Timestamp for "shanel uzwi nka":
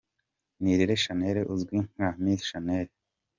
1.03-2.07